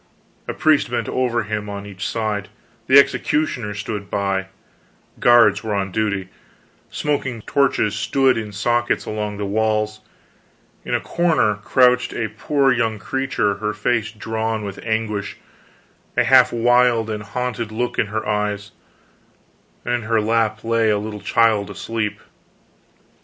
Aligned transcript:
A 0.47 0.53
priest 0.55 0.89
bent 0.89 1.07
over 1.07 1.43
him 1.43 1.69
on 1.69 1.85
each 1.85 2.07
side; 2.07 2.49
the 2.87 2.97
executioner 2.97 3.75
stood 3.75 4.09
by; 4.09 4.47
guards 5.19 5.63
were 5.63 5.75
on 5.75 5.91
duty; 5.91 6.29
smoking 6.89 7.43
torches 7.43 7.93
stood 7.93 8.35
in 8.35 8.51
sockets 8.51 9.05
along 9.05 9.37
the 9.37 9.45
walls; 9.45 9.99
in 10.83 10.95
a 10.95 10.99
corner 10.99 11.53
crouched 11.53 12.13
a 12.13 12.29
poor 12.35 12.71
young 12.71 12.97
creature, 12.97 13.57
her 13.57 13.73
face 13.73 14.09
drawn 14.11 14.63
with 14.63 14.79
anguish, 14.83 15.37
a 16.17 16.23
half 16.23 16.51
wild 16.51 17.07
and 17.11 17.21
hunted 17.21 17.71
look 17.71 17.99
in 17.99 18.07
her 18.07 18.27
eyes, 18.27 18.71
and 19.85 19.93
in 19.93 20.01
her 20.01 20.19
lap 20.19 20.63
lay 20.63 20.89
a 20.89 20.97
little 20.97 21.21
child 21.21 21.69
asleep. 21.69 22.19